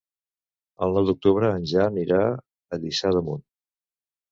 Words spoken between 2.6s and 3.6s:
a Lliçà d'Amunt.